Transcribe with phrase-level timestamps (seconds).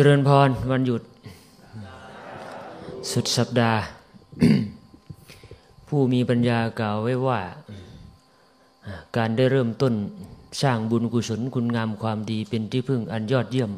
[0.00, 1.02] จริญพรวันหยุด
[3.12, 3.80] สุดสัปดาห์
[5.88, 7.40] ผู้มีปัญญากล่าวไว้ว่า
[9.16, 9.94] การได้เริ่มต้น
[10.62, 13.70] สร้างบุญกุศลคุณงามความดีเป็นที่พึ่งอันยอดเยี่ยม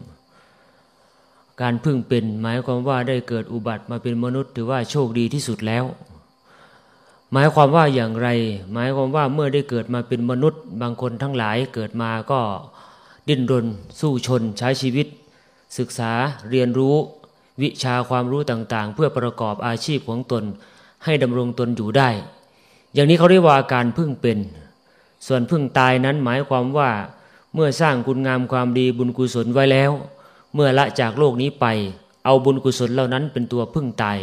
[1.60, 5.84] การพึ่งเป็นหมายความว่าได้เกิดอุบัติมาเป็นมนุษย์ถือว่าโชคดีที่สุดแล้ว
[7.32, 8.28] หมายความว่าอย่างไร
[8.72, 12.40] หมายความว่าเมื่อได้เกิดมาเป็นมนุษย์ บางคนทั้งหลายเกิดมาก็
[13.28, 13.66] ดิ้นรน
[14.00, 15.08] สู้ชนใช้ชีวิต
[15.78, 16.12] ศึกษา
[16.50, 16.96] เรียนรู้
[17.62, 20.44] วิชาความรู้ต่างๆ เพื่อประกอบอาชีพของตน
[21.04, 22.10] ให้ดำรงตนอยู่ได้
[22.94, 24.38] อย่างนี้เขาเรียกว่าการพึ่งเป็น
[25.26, 26.90] ส่วนพึ่งตายนั้นหมายความว่า
[27.54, 29.90] เมื่อสร้างคุณงามความดีบุญกุศลไว้แล้ว
[30.54, 31.66] เมื่อละจากโลกนี้ไป
[32.24, 34.18] เอาบุญกุศลเหล่านั้นเป็นตัวพึ่งตาย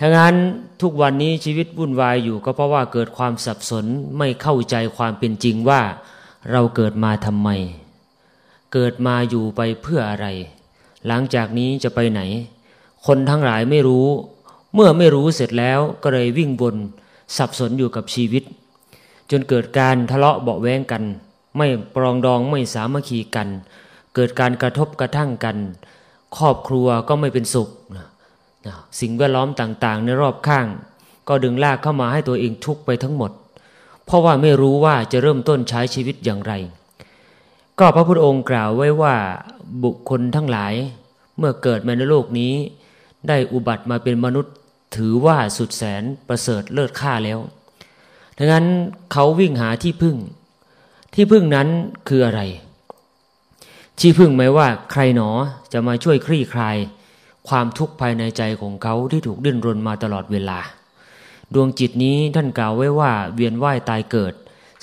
[0.00, 0.34] ทั้งนั้น
[0.82, 3.86] ทุกวันนี้ชีวิตวุ่นวายอยู่ก็เพราะว่าเกิดความสับสน
[4.18, 5.80] ไม่เข้าใจความเป็นจริงว่า
[6.50, 7.48] เราเกิดมาทำไม
[8.72, 10.26] เกิดมาอยู่ไปเพื่ออะไร
[11.06, 12.20] หลังจากนี้จะไปไหน
[13.06, 14.06] คนทั้งหลายไม่รู้
[14.74, 16.76] เมื่อไม่รู้เสร็จแล้วก็เลยวิ่งบน
[17.36, 18.42] สับสนอยู่กับชีวิต
[19.30, 21.02] จนเกิดการทะเลาะเบาแวงกัน
[21.56, 23.48] ไม่ปรองดองไม่สามัคคีกัน
[24.14, 25.56] เกิดการกระทบกระทั่งกัน
[26.36, 27.68] ครอบครัวก็ไม่เป็นสุข
[29.00, 30.66] สิ่งแวดล้อมต่างๆ ในรอบข้าง
[31.28, 33.30] ก็ดึงลากเข้ามาให้ตัวเองทุกไปทั้งหมด
[34.04, 36.52] เพราะว่าไม่รู้ว่าจะเริ่มต้นใช้ชีวิตอย่างไร
[37.82, 39.14] ก็พระพุทธองค์กล่าวไว้ว่า
[39.84, 40.74] บุคคลทั้งหลาย
[41.38, 42.52] เมื่อเกิดมาในโลกนี้
[43.28, 44.54] ได้อุบัติมาเป็นมนุษย์
[44.96, 47.38] ถือว่าสุดแสนประเสริฐเลิศค่าแล้ว
[48.38, 48.66] ดังนั้น
[49.12, 50.16] เขาวิ่งหาที่พึ่ง
[51.14, 51.68] ที่พึ่งนั้น
[52.08, 52.40] คืออะไร
[54.00, 55.30] ที่พึ่งหมายว่าใครหนอ
[55.72, 56.76] จะมาช่วยคลี่คลาย
[57.48, 60.60] ความทุกข์ภายในใจของเขาที่ถูกดิ้นรนมาตลอดเวลา
[61.54, 64.34] ดวงจิตนี้ท่านกล่าวไว้ว่าเวียนว่ายตายเกิด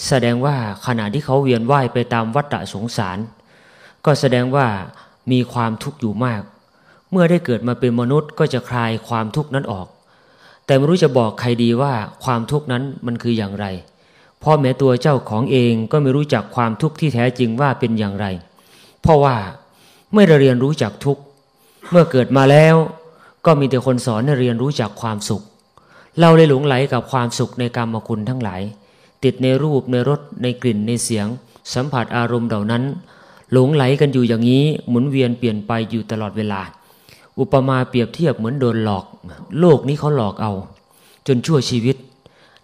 [0.08, 3.18] แสดงว่าขณะที่เขาเวียนว่ายไปตามวัฏสงสาร
[4.06, 4.68] ก็แสดงว่า
[5.32, 6.42] มีความทุกข์อยู่มาก
[7.12, 9.88] เมื่อได้เกิดมาเป็นมนุษย์ก็จะคลายความทุกข์นั้นออก
[10.66, 13.66] แต่ไม่รู้จะบอกใครดีว่าความทุกข์นั้นมันคืออย่างไร
[14.44, 18.26] พ่อแม้ตัวเจ้าของเองก็ไม่รู้จักความทุกข์ที่แท้จริงว่าเป็นอย่างไร
[19.02, 19.36] เพราะว่า
[20.14, 21.22] ไม่ได้เรียนรู้จักทุกข์
[21.92, 22.76] เมื่อเกิดมาแล้ว
[23.46, 25.44] ก็มีแต่คนสอนให้เรียนรู้จากความสุข
[26.20, 28.62] เราเลยหลงไหลกับความสุขในกรรมคุณทั้งหลาย
[29.24, 31.28] ติดในรูปในรสในกลิ่นในเสียง
[31.74, 32.84] สัมผัสอารมณ์เหล่านั้น
[33.52, 36.62] หลงไหลกันอยู่อย่างนี้หมุนเวียนเปลี่ยนไปอยู่ตลอดเวลา
[37.40, 39.06] อุปมาเปรียบเทียบเหมือนโดนหลอก
[39.60, 40.54] โลกนี้เขาหลอกเอา
[41.28, 41.96] จนชั่วชีวิต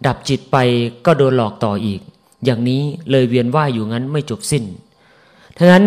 [0.06, 0.58] ดับจิตไป
[1.06, 2.02] ก็โดนหลอกต่ออีก
[2.46, 4.64] อย่างนี้เลยเวียนว่ายอยู่งั้นไม่จบสิ้น
[5.58, 5.86] ทั้งนั้น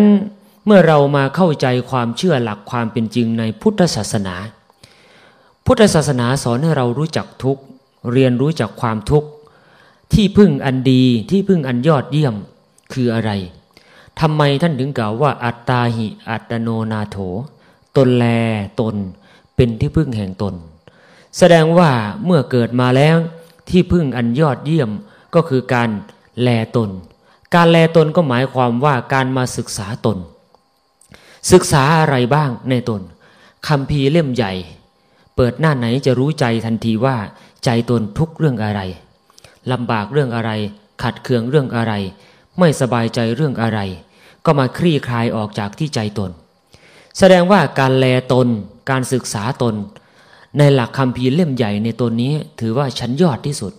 [0.65, 4.35] เมื่อเรามาเข้าใจความเชื่อหลักความเป็นจริงในพุทธศาสนา
[5.65, 7.57] พุทธศาสนาสอนให้เรารู้จักทุก
[8.11, 9.27] เรียนรู้จักความทุกข์
[10.13, 12.35] ที่พึ่งอันดีที่พึ่งอันยอดเยี่ยม
[12.93, 13.31] คืออะไร
[14.19, 17.17] ทำไมท่านถึงกล่าวว่า อัตตาหิ อัตโนนาโถ
[17.97, 18.25] ตนแล
[18.79, 18.95] ตน
[19.55, 20.53] เป็นที่พึ่งแห่งตน
[21.37, 21.91] แสดงว่า
[22.25, 23.17] เมื่อเกิดมาแล้ว
[23.69, 24.89] ที่พึ่งอันยอดเยี่ยม
[25.35, 25.89] ก็คือการ
[26.41, 26.89] แลตน
[27.55, 30.17] การแลตนก็หมายความว่าการมาศึกษาตน
[31.51, 33.01] ศึกษาอะไรบ้างในตน
[33.67, 34.53] คำพีเล่มใหญ่
[35.35, 37.17] เปิดหน้าไหนจะรู้ใจทันทีว่า
[37.65, 38.81] ใจตนทุกเรื่องอะไร
[39.71, 40.51] ลำบากเรื่องอะไร
[41.03, 41.93] ขัดเคืองเรื่องอะไร
[42.59, 43.79] ไม่สบายใจเรื่องอะไร
[44.45, 46.31] ก็มาคลี่คลายออกจากที่ใจตน
[47.17, 48.47] แสดงว่าการแลตน
[48.89, 49.75] การศึกษาตน
[50.57, 53.73] ในหลักคำพีเล่มใหญ่ในตนนี้ถือว่าชั้นยอดที่สุด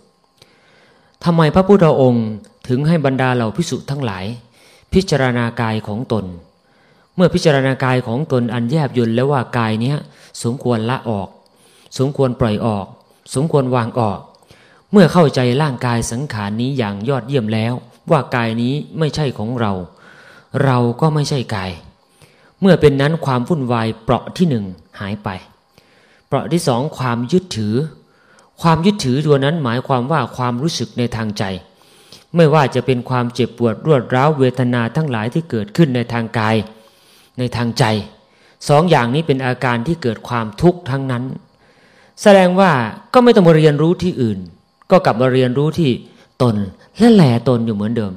[1.25, 2.27] ทำไมพระพุทธองค์
[2.69, 4.25] ถึงให้บรรดาเหล่าพิสุทั้งหลาย
[4.93, 6.25] พิจารณากายของตน
[7.15, 9.97] เมื่อพิจารณากายของตนอันแยบยนแล้วว่ากายเนี้ย
[10.43, 11.29] สมควรละออก
[11.99, 12.87] สมควรปล่อยออก
[13.35, 14.19] สมควรวางออก
[14.93, 17.73] เมื่อเข้าใจร่างกายสังขารนี้อย่างยอดเยี่ยมแล้ว
[18.11, 19.73] ว่ากายนี้ไม่ใช่ของเรา
[20.65, 21.71] เราก็ไม่ใช่กาย
[22.61, 24.65] เมื่อเป็นนั้นความวุ่นวายเปราะที่หนึ่ง
[25.01, 25.29] หายไป
[26.27, 27.75] เปราะที่สองความยึดถือ
[28.63, 31.45] ความยึดถือตัวนั้นหมายความว่าความรู้สึกในทางใจ
[32.37, 36.57] ไม่ว่าจะเป็นความเจ็บปวดรวดร้าวเวทนาทั้งหลายที่เกิดขึ้นในทางกาย
[37.39, 37.85] ในทางใจ
[38.69, 41.25] สองอย่างนี้เป็นอาการที่เกิดความทุกข์ทั้งนั้น
[42.23, 42.71] แสดงว่า
[43.15, 44.39] ก็ไม่ต้องมาเรียนรู้ที่อื่น
[44.91, 45.91] ก็กลับมาเรียนรู้ที่
[46.43, 46.57] ตน
[46.99, 48.13] และแลตนอยู่เหมือนเดิม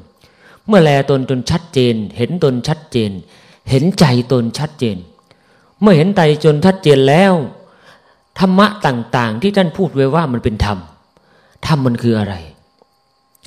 [0.68, 3.12] เมื่อแลตนจนชัดเจน เห็นตนชัดเจน
[3.70, 4.98] เห็นใจตนชัดเจน
[5.82, 7.34] เมื่อเห็นใจจนชัดเจนแล้ว
[8.40, 10.78] ธรรมะต่างๆ ที่ท่านพูดไว้ว่ามันเป็นธรรม
[11.68, 12.36] ธรรมมันคืออะไร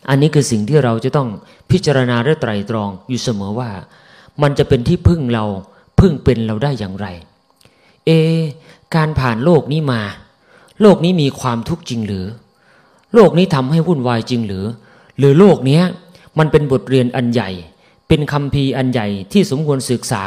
[0.08, 1.28] อันนี้คือสิ่งที่เราจะต้อง
[1.70, 3.70] พิจารณาและไตรตรองอยู่เสมอว่า
[4.42, 5.44] มันจะเป็นที่พึ่งเรา
[6.00, 7.06] พึ่งเป็นเราได้อย่างไร
[8.06, 8.10] เอ
[8.94, 10.02] การผ่านโลกนี้มา
[10.80, 12.26] โลกนี้มีความทุกข์จริงหรือ
[13.14, 14.64] โลกนี้ทำให้วุ่นวายจริงหรือ
[15.18, 15.80] หรือโลกนี้
[16.38, 17.50] มันเป็นบทเรียนอันใหญ่
[18.08, 20.22] เป็นคำพีอันใหญ่ที่สมควรศึกษา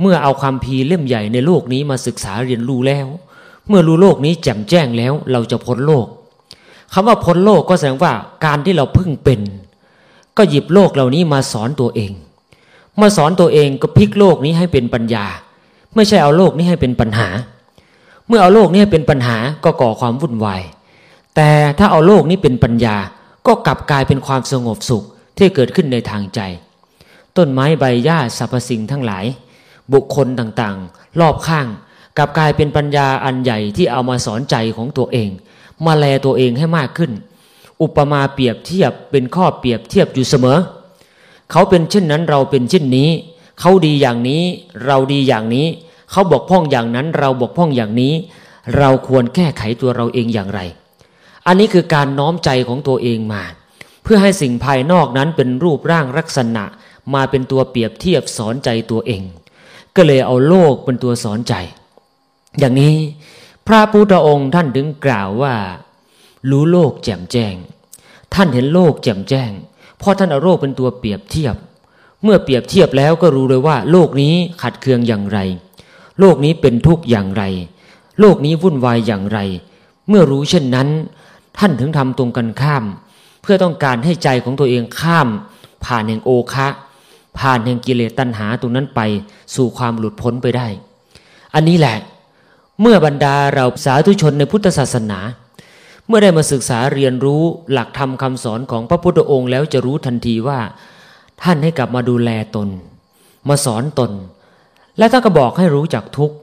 [0.00, 3.06] เมื่อเอาความพีเล่มใหญ่ในโลกนี้มาศึกษาเรียนรู้แล้ว
[3.68, 6.06] เมื่อรู้โลกนี้แจ่มแจ้งแล้ว เราจะพ้นโลก
[6.92, 8.12] คำว่าพ้นโลกก็แสดงว่า
[8.44, 9.40] การที่เราพึ่งเป็น
[10.36, 12.12] ก็หยิบโลกเหล่านี้มาสอนตัวเอง
[13.00, 15.24] มาสอนตัวเองก็พลิกโลกนี้ให้เป็นปัญญา
[15.94, 17.28] ไม่ใช่เอาโลกนี้ให้เป็นปัญหา
[18.26, 20.62] เมื่อเอาโลกนี้ให้เป็นปัญหาก็ก่อความวุ่นวาย
[21.42, 22.96] แต่ถ้าเอาโลกนี้เป็นปัญญา
[23.46, 25.04] ก็กลับกลายเป็นความสงบสุข
[25.38, 26.40] ที่เกิดขึ้นในทางใจ
[27.36, 29.24] ต้นไม้ใบหญ้าสรรพสิ่งทั้งหลาย
[29.92, 31.66] บุคคลต่างๆ รอบข้าง
[32.16, 35.30] กลับกลายเป็นปัญญาอันใหญ่ที่เอามาสอนใจของตัวเอง
[35.84, 37.12] มาแลตัวเองให้มากขึ้น
[37.82, 40.58] อุปมาเปรียบเทียบเป็นข้อเปรียบเทียบอยู่เสมอ
[41.50, 43.08] เขาเป็นเช่นนั้นเราเป็นเช่นนี้
[43.60, 44.42] เขาดีอย่างนี้
[44.86, 45.66] เราดีอย่างนี้
[46.10, 48.12] เขาบกพร่องอย่างนั้นเราบกพร่องอย่างนี้
[48.76, 50.62] เราควรแก้ไขตัวเราเองอย่างไร
[51.46, 53.42] อันนี้คือการน้อมใจของตัวเองมา
[54.02, 56.64] เพื่อให้สิ่งภายนอกนั้นเป็นรูปร่างลักษณะ
[57.14, 59.22] มาเป็นตัวเปรียบเทียบสอนใจตัวเอง
[59.96, 61.54] ก็เลยเอาโลกเป็นตัวสอนใจ
[62.58, 62.96] อย่างนี้
[63.66, 65.54] พระพุทธองค์ท่านถึงกล่าวว่า
[66.50, 67.54] รู้โลกแจ่มแจ้ง
[68.34, 69.50] ท่านเห็นโลกแจ่มแจ้ง
[69.98, 71.56] เพราะท่านเอาโลกเป็นตัวเปรียบเทียบ
[72.22, 75.38] เมื่อเปรียบเทียบแล้วก็รู้เลยว่า โลกนี้ขัดเคืองอย่างไร
[76.20, 77.42] โลกนี้เป็นทุกข์อย่างไร
[78.20, 79.38] โลกนี้วุ่นวายอย่างไร
[80.08, 80.88] เมื่อรู้เช่นนั้น
[81.58, 82.84] ท่านถึงทำตรงกันข้าม
[83.42, 85.28] เพื่อต้องการให้ใจของตัวเองข้าม
[85.84, 86.68] ผ่านแห่งโอคะ
[87.38, 89.00] ผ่านแห่งกิเลสตัณหาตรงนั้นไป
[89.54, 90.66] สู่ความหลุดพ้นไปได้
[91.54, 91.96] อันนี้แหละ
[92.80, 95.20] เมื่อบรรดาเราสาธุชนในพุทธศาสนา
[96.06, 97.42] เมื่อได้มาศึกษาเรียนรู้
[97.72, 100.60] หลักธรรมคำสอนของพระพุทธองค์แล้วจะรู้ทันทีว่า
[101.42, 102.68] ท่านให้กลับมาดูแลตน
[103.48, 104.10] มาสอนตน
[104.98, 106.36] และท่านก็บอกให้รู้จักทุกข์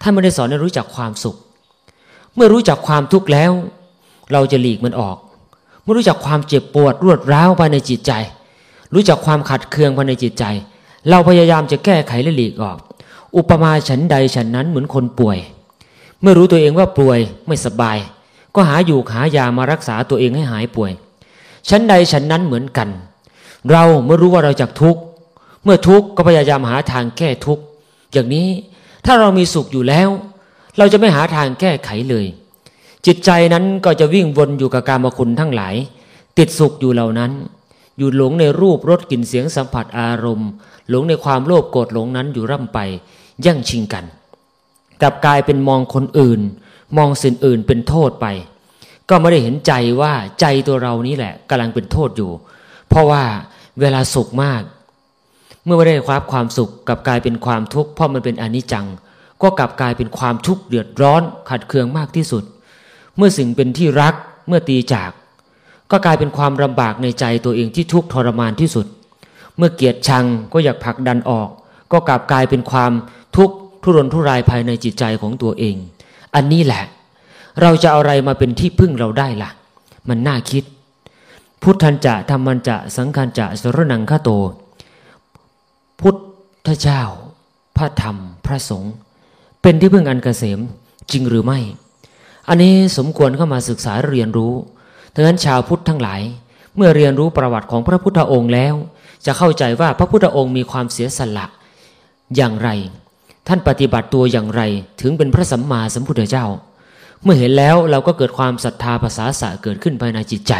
[0.00, 1.36] ท่านไม่ได้สอนให้รู้จักความสุข
[2.34, 3.52] เมื่อรู้จักความทุกข์แล้ว
[4.32, 5.16] เราจะหลีกมันออก
[5.82, 8.12] เมื่อรู้จักความเจ็บปวดรวดร้าวภายในจิตใจ
[8.94, 10.44] รู้จักความขัดเคืองภายในจิตใจ
[11.08, 12.78] เราพยายามจะแก้ไขและหลีกออก
[13.36, 15.38] อุปมาฉันใดฉันนั้นเหมือนคนป่วย
[16.20, 17.18] เมื่อรู้ตัวเองว่าป่วย
[17.48, 17.96] ไม่สบาย
[18.54, 20.90] ก็หาอยู่หายามารักษาตัวเองให้หายป่วย
[21.70, 22.88] ฉันใดฉันนั้นเหมือนกัน
[23.70, 25.00] เราเมื่อรู้ว่าเราจะทุกข์
[25.64, 27.62] เมื่อทุกข์ก็พยายามหาทางแก้ทุกข์
[28.12, 28.48] อย่างนี้
[29.06, 30.08] ถ้าเรามีสุขอยู่แล้ว
[30.78, 32.26] เราจะไม่หาทางแก้ไขเลย
[33.06, 35.74] จิตใจนั้นก็จะวิ่งวนอยู่กับการมคุณทั้งหลาย
[36.38, 37.32] ติดสุขอยู่เหล่านั้น
[37.98, 40.50] อยู่หลงในรูปรสกลิ่นเสียงสัมผัสอารมณ์
[40.88, 42.78] หลงในความโลภโกรธหลงนั้นอยู่ร่ำไป
[43.44, 44.04] ย่งชิงกัน
[45.02, 46.40] กลับกลายเป็นมองคนอื่น
[46.96, 48.26] มองสิ่งอื่นเป็นโทษไป
[49.08, 52.30] ก็ไม่ได้เห็นใจว่าใจตัวเรานี้แหละกำลังเป็นโทษอยู่
[52.88, 53.22] เพราะว่า
[53.80, 54.62] เวลาสุขมาก
[55.64, 58.86] เมื่อไม่ได้ความความสุขกลับกลายเป็นความทุกข์เพราะมันเป็นอนิจจัง
[59.42, 62.44] ก็กลับกลายเป็นความทุกข์เดือดร้อนขัดเคืองมากที่สุด
[63.16, 64.14] เมื่อสิ่งเป็นที่รัก
[64.48, 65.10] เมื่อตีจาก
[65.90, 68.86] ก็กลายเป็นความลำบากในใจตัวเองที่ทุกข์ทรมานที่สุด
[69.56, 71.48] เมื่อเกียดชังก็อยากผลักดันออก
[71.92, 72.92] ก็กลับกลายเป็นความ
[73.36, 75.76] ทุกข์ทุรนทุรายภายในจิตใจของตัวเอง
[76.34, 76.84] อันนี้แหละ
[77.60, 79.50] เราจะเอาอะไรมาเป็นที่พึ่งเราได้ละ่ะ
[80.08, 80.64] มันน่าคิด
[81.62, 84.30] พุทธันจะธรรมันจะสังคันจะสรนังฆาโต
[86.00, 86.14] พุท
[86.66, 87.02] ธเจ้า
[87.76, 88.16] พระธรรม
[88.46, 88.92] พระสงฆ์
[89.62, 90.60] เป็นที่พึ่งอันเกษม
[91.10, 91.58] จริงหรือไม่
[92.48, 94.52] อันนี้สมควรเข้ามาศึกษาเรียนรู้
[95.14, 96.20] ดังนั้นชาวพุทธทั้งหลาย
[96.76, 98.74] เมื่อเรียนรู้ประวัติของพระพุทธองค์แล้ว
[99.26, 101.46] จะเข้าใจว่าพระพุทธองค์มีความเสียสละ
[102.36, 102.68] อย่างไร
[103.48, 104.62] ท่านปฏิบัติตัวอย่างไร
[105.00, 106.46] ถึงเป็นพระสัมมาสัมพุทธเจ้า
[107.22, 110.54] เมื่อเห็นแล้วเราก็เกิดความศรัทธาภาษาสะเกิดขึ้นภายในจิตใจ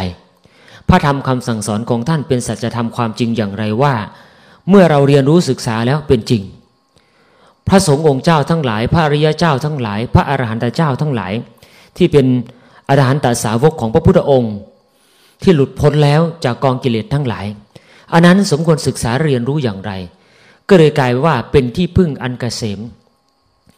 [0.89, 3.95] พระธรรมคำสั่งสอนของท่านเป็นสัจธรรมความจริงอย่างไรว่า
[4.69, 6.43] เมื่อเราเรียนรู้ศึกษาแล้วเป็นจริง
[7.67, 11.33] พระสงฆ์องค์เจ้าทั้งหลาย พระอริยเจ้าทั้งหลาย พระอรหันตเจ้าทั้งหลาย
[11.97, 12.25] ที่เป็น
[12.89, 14.55] อรหันตสาวกของพระพุทธองค์
[15.43, 17.45] ที่หลุดพ้นแล้วจากกองกิเลสทั้งหลาย
[18.13, 19.91] อันนั้นสมควรศึกษาเรียนรู้อย่างไร
[20.69, 22.79] ก็เลยกลายว่าเป็นที่พึ่งอันกเกษม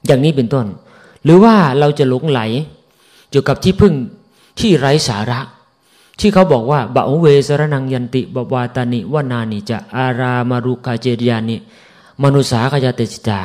[0.05, 0.65] อย่างนี้เป็นต้น
[1.23, 2.41] หรือว่าเราจะหลงไหล
[3.31, 3.93] อยู่กับที่พึ่ง
[4.59, 5.39] ที่ไร้สาระ
[6.19, 11.55] ที่เขาบอกว่าบะเวสรนังยันติบวาตานิวานานิจะอารามารุกาเจดียานิ
[12.23, 13.41] มนุษาขยาเตจิตา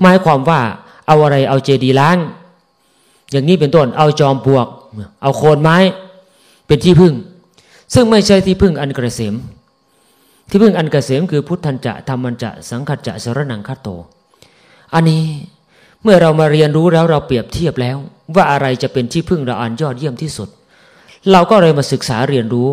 [0.00, 0.60] หมายความว่า
[1.06, 2.16] เอาอะไรเอาเจดีล้าง
[3.34, 4.66] อย่างนี้เป็นต้น เอาจอมปลวก
[5.22, 5.76] เอาโคนไม้
[6.66, 7.14] เป็นที่พึ่ง
[7.94, 9.34] ซึ่งไม่ใช่ที่พึ่งอันกระเสม
[10.48, 13.88] ที่พึ่งอันกเกษมคือพุทธันจะธรรมันจะสังขัดจะสรนังคโต
[14.94, 15.22] อันนี้
[16.02, 17.96] เมื่อเรามาเรียนรู้แล้วเราเปรียบเทียบแล้ว
[18.34, 20.48] ว่าอะไรจะเป็นที่พึ่งเราอันยอดเยี่ยมที่สุด
[21.32, 22.68] เราก็เลยมาศึกษาเรียนรู้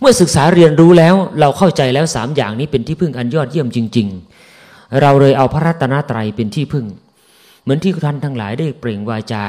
[0.00, 4.08] เมื่อศึกษาเรียนรู้แล้วเราเข้าใจแล้วสามอย่างนี้เป็นที่พึ่งอันยอดเยี่ยมจริง
[4.52, 6.86] ๆ เราเลยเอาพระรัตนตรัยเป็นที่พึ่ง
[7.62, 9.44] เหมือนที่ท่านทั้งหลายได้เปล่งวาจา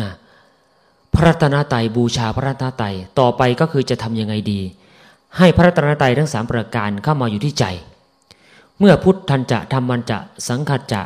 [0.00, 0.10] นะ
[1.14, 4.60] พระรัตนตรัยบูชาพระรัตนตรัยต่อไปก็คือจะทํำยังไงดี
[5.38, 7.64] ให้พระรัตนตรัยทั้งสามประการเข้ามาอยู่ที่ใจ
[8.78, 10.18] เมื่อพุทธันจะธรรมันจะ
[10.48, 11.02] สังขจะ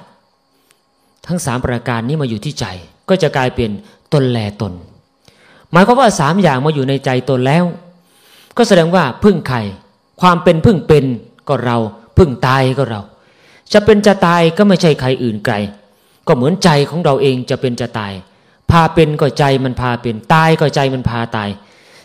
[1.26, 2.66] ทั้งสามประการนี้มาอยู่ที่ใจ
[3.08, 3.70] ก็จะกลายเป็น
[4.12, 4.72] ตนแลตน
[5.72, 7.64] หมายความว่าสามอย่างมาอยู่ในใจตนแล้ว
[8.56, 9.58] ก็แสดงว่าพึ่งใคร
[10.20, 11.04] ความเป็นพึ่งเป็น
[11.48, 11.78] ก็เรา
[12.18, 13.00] พึ่งตายก็เรา
[13.72, 15.54] จะเป็นจะตายก็ไม่ใช่ใครอื่นไกล
[16.26, 18.12] ก็เหมือนใจของเราเองจะเป็นจะตาย
[18.70, 21.48] พาเป็นก็ใจมันพาเป็น ตายก็ใจมันพาตาย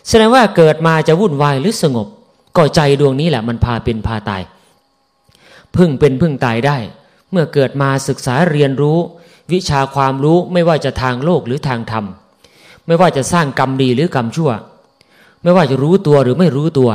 [0.08, 2.06] แสดงว่าเกิดมาจะวุ่นวายหรือสงบ
[2.56, 4.42] ก็ใจดวงนี้แหละมันพาเป็นพาตาย
[5.76, 6.76] พึ่งเป็นพึ่งตายได้
[7.30, 8.98] เมื่อเกิดมาศึกษาเรียนรู้
[9.52, 12.04] วิชาความรู้ไม่ว่าจะทางโลกหรือทางธรรม
[12.86, 14.50] ไม่ว่าจะสร้างกรรมดีหรือกรรมชั่ว
[15.42, 16.90] ไม่ว่าจะรู้ตัวหรือไม่รู้ตัว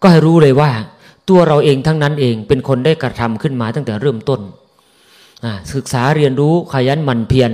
[0.00, 0.70] ก็ให้รู้เลยว่า
[1.28, 4.40] ตัวเราเองทั้งนั้นเองเป็นคนได้กระทำขึ้นมาตั้งแต่เริ่มต้น
[5.74, 7.50] ศึกษาเรียนรู้ขยันหมั่นเพียร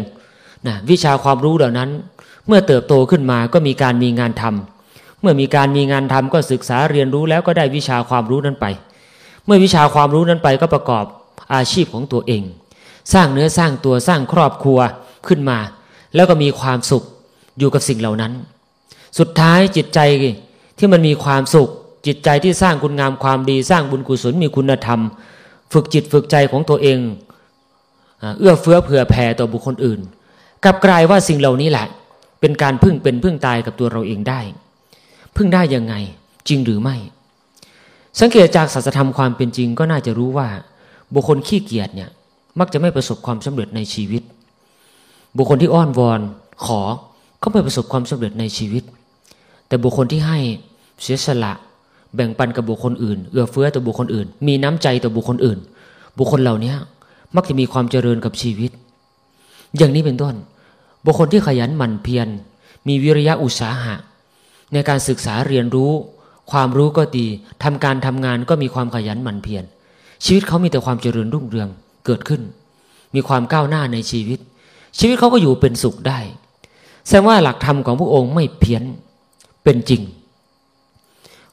[0.67, 1.91] นะวิชาความรู้เหล่านั้น
[2.47, 8.67] เมื่อเติบโตขึ้นมาก็มีการมีงานทำเมื่อมีการมีงานทำก็ศึกษาเรียนรู้แล้วก็ได้วิชาความรู้นั้นไป
[9.45, 11.05] เมื่อวิชาความรู้นั้นไปก็ประกอบ
[11.55, 12.43] อาชีพของตัวเอง
[13.13, 14.79] สร้างเนื้อสร้างตัวสร้างครอบครัว
[15.27, 15.59] ขึ้นมา
[16.15, 17.05] แล้วก็มีความสุข
[17.59, 18.33] อยู่กับสิ่งเหล่านั้น
[19.19, 19.99] สุดท้ายจิตใจ
[20.79, 21.69] ที่มันมีความสุข
[22.07, 25.01] จิตใจที่สร้างคุณงามความดี สร้างบุญกุศลมีคุณธรรม
[25.73, 26.99] ฝึกจิตฝึกใจของตัวเอง
[28.39, 30.01] เอื้อเฟื้อเผื่อแผ่ต่อบุคคลอื่น
[30.65, 31.87] กลับกลายว่าสิ่งเหล่านี้แหละ
[32.41, 34.41] เป็นการพึ่งเป็นพึ่งตายกับตัวเราเองได้
[35.37, 35.95] พึ่งได้ยังไง
[36.49, 36.97] จริงหรือไม่
[38.21, 40.49] สังเกตจากสัจธรรมความเป็นจริงก็น่าจะรู้ว่า
[41.15, 42.11] บุคคลขี้เกียจเนี่ย
[42.59, 44.23] มักจะไม่ประสบความสำเร็จในชีวิต
[45.37, 46.21] บุคคลที่อ้อนวอน
[46.65, 46.81] ขอ
[47.43, 48.83] ก็ไม่ประสบความสำเร็จในชีวิต
[49.69, 50.39] แต่บุคคลที่ให้
[51.03, 51.53] เสียสละ
[52.15, 55.59] แบ่งปันกับบุคคลอื่น เอื้อเฟื้อต่อบุคคลอื่น มีน้ำใจต่อบุคคลอื่น
[56.19, 56.75] บุคคลเหล่านี้
[57.37, 58.71] มักจะมีความเจริญกับชีวิต
[59.77, 60.35] อย่างนี้เป็นต้น
[61.05, 62.29] บุคคลที่ขยันหมั่นเพียร
[62.89, 63.95] มีวิริยะอุตสาหะ
[64.73, 65.93] ในการศึกษาเรียนรู้
[66.53, 67.27] ความรู้ก็ดี
[67.63, 69.65] ทำการทำงานก็มีความขยันหมั่นเพียร
[70.25, 71.69] ชีวิตเขามีแต่ความเจริญรุ่งเรือง
[72.07, 72.43] เกิดขึ้น
[73.15, 74.39] มีความก้าวหน้าในชีวิต
[74.99, 76.19] ชีวิตเขาก็อยู่เป็นสุขได้
[77.07, 78.83] แสดงว่าหลักธรรมของพระองค์ไม่เพี้ยน
[79.65, 80.03] เป็นจริง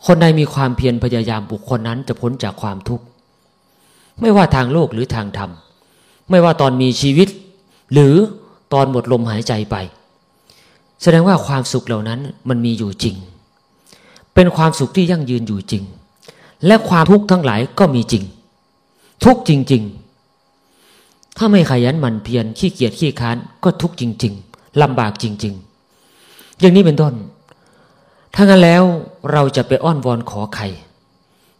[0.06, 3.06] คนใดมีความเพียรพยายามบุคคลนั้นจะพ้นจากความทุกข์
[4.22, 5.52] ไม่ว่าทางโลกหรือทางธรรม
[6.30, 7.28] ไม่ว่าตอนมีชีวิต
[7.94, 8.16] หรือ
[8.74, 9.76] ตอนหมดลมหายใจไป
[11.02, 12.20] แสดงว่าความสุขเหล่านั้น
[12.50, 13.16] มันมีอยู่จริง
[14.34, 15.84] เป็นความสุขที่ยั่งยืนอยู่จริง
[16.66, 18.24] และความทุกข์ทั้งหลายก็มีจริง
[19.26, 19.84] ทุกจริง
[20.60, 25.54] ๆ ถ้าไม่ขยันหมั่นเพียรขี้เกียจขี้ค้านก็ทุกจริง ๆลำบากจริง
[26.08, 27.14] ๆ อย่างนี้เป็นต้น
[28.36, 28.84] ถ้างั้นแล้ว
[29.32, 30.64] เราจะไปอ้อนวอนขอใคร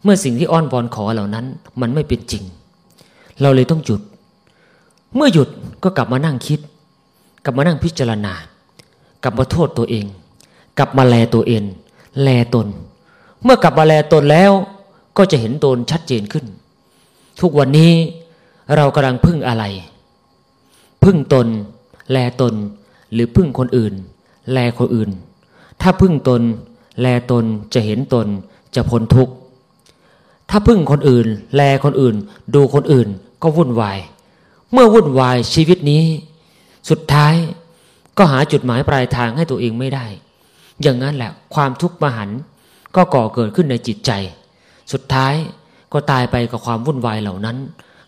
[0.02, 1.44] เมื่อสิ่งที่อ้อนวอนขอเหล่านั้น
[1.80, 2.42] มันไม่เป็นจริง
[3.40, 4.00] เราเลยต้องหยุด
[5.14, 5.48] เมื่อหยุด
[5.82, 6.60] ก็กลับมานั่งคิด
[7.44, 8.34] กลับมานั่งพิจารณา
[9.22, 10.06] กลับมาโทษตัวเอง
[10.78, 11.62] กลับมาแลตัวเอง
[12.22, 12.68] แลตน
[13.42, 14.52] เมื่อกลับมาแลตนแล้ว
[15.16, 16.46] ก็จะเห็นตนชัดเจนขึ้น
[17.40, 17.92] ทุกวันนี้
[18.76, 19.64] เรากำลังพึ่งอะไร
[21.04, 21.46] พึ่งตน
[22.10, 22.54] แลตน
[23.12, 23.94] หรือพึ่งคนอื่น
[24.52, 25.10] แลคนอื่น
[25.80, 26.42] ถ้าพึ่งตน
[27.00, 28.26] แลตนจะเห็นตน
[28.74, 29.34] จะพ้นทุกข์
[30.50, 32.16] ถ้าพึ่งคนอื่น แลคนอื่น
[32.54, 33.08] ดูคนอื่น
[33.42, 33.98] ก็วุ่นวาย
[34.72, 36.04] เมื่อวุ่นวายชีวิตนี้
[36.90, 37.34] สุดท้าย
[38.18, 40.06] ก็หาจุดหมายปลายทางให้ตัวเองไม่ได้
[40.82, 42.30] อย่างนั้นแหละความทุกข์มหัน
[42.96, 44.12] ก็ก่อเกิดขึ้นในจิตใจ
[44.92, 45.34] สุดท้าย
[45.92, 47.56] ก็ตายไปกับความวุ่นวายเหล่านั้น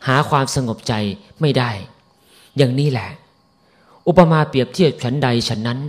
[0.07, 0.95] หาความสงบใจ
[1.41, 1.71] ไม่ได้
[2.57, 3.09] อย่างนี้แหละ
[4.07, 5.81] อุปมาเปรียบเทียบฉันใดฉันนั้น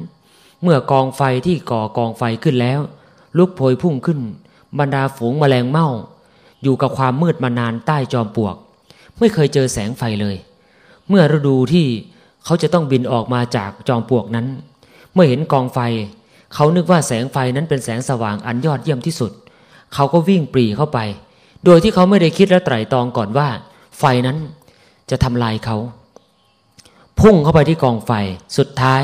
[0.62, 2.80] เมื่อกองไฟที่ก่อกองไฟขึ้นแล้ว
[3.38, 4.20] ลุกโพยพุ่งขึ้น
[4.80, 5.90] บรรดาฝูงแมลงเม่า
[6.64, 8.56] อยู่กับความมืดมานานใต้จอมปลวก
[9.20, 10.36] ไม่เคยเจอแสงไฟเลย
[11.08, 11.88] เมื่อฤดูที่
[12.46, 14.48] เขาจะต้องบินออกมาจากจอมปลวกนั้น
[15.14, 15.80] เมื่อเห็นกองไฟ
[16.54, 19.32] เขานึกว่าแสงไฟนั้นเป็นแสงสว่างอันยอดเยี่ยมที่สุด
[19.94, 21.00] เขาก็วิ่งปรีเข้าไป
[21.66, 23.48] โดยที่เขาไม่ได้คิดและไตร่ตรองก่อนว่า
[24.00, 24.38] ไฟนั้น
[25.10, 25.78] จะทำลายเขา
[27.20, 28.12] พุ่งเข้าไปที่กองไฟ
[28.58, 29.04] สุดท้าย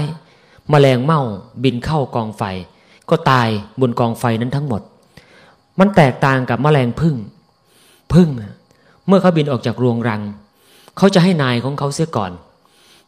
[0.72, 1.22] มแมลงเม่า
[1.64, 2.44] บินเข้ากองไฟ
[3.10, 3.50] ก็ตาย
[3.82, 4.82] บนกองไฟนั้นทั้งหมด
[5.80, 7.16] มันแตกต่างกับมแมลงพึ่ง
[8.14, 8.30] พึ่ง
[9.08, 10.22] เมื่อเขาบินออกจากรวงรัง
[10.98, 12.32] เขาจะให้นายของเขาเสียก่อน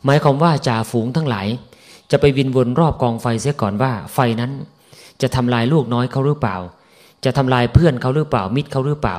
[0.06, 1.48] หมายความว่าจ่าฝูงทั้งหลาย
[2.12, 4.52] จะไปบินวนรอบกองไฟเสียก่อนว่า ไฟนั้น
[5.22, 6.56] จะทำลายลูกน้อยเขาหรือเปล่า
[7.26, 9.18] จะทำลายเพื่อนเขาหรือเปล่ามิตรเขาหรือเปล่า